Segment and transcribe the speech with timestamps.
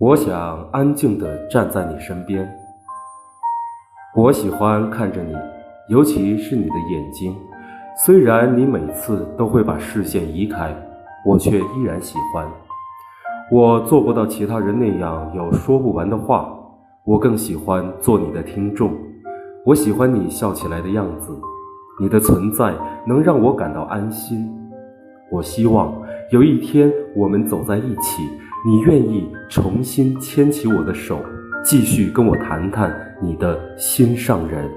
[0.00, 2.48] 我想安静地站在你身边。
[4.14, 5.34] 我喜欢看着你，
[5.88, 7.34] 尤其是你的眼睛。
[7.96, 10.72] 虽然你每次都会把视线移开，
[11.26, 12.46] 我却依然喜欢。
[13.50, 16.56] 我做不到其他人那样有说不完的话，
[17.02, 18.92] 我更喜欢做你的听众。
[19.66, 21.36] 我喜欢你笑起来的样子，
[22.00, 22.72] 你的存在
[23.04, 24.48] 能让我感到安心。
[25.32, 25.92] 我希望
[26.30, 28.22] 有一天我们走在一起，
[28.68, 31.24] 你愿意重新牵起我的手，
[31.64, 34.68] 继续跟我谈谈你的心上人。